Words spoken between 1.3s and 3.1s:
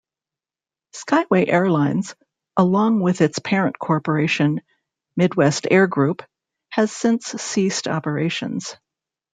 Airlines, along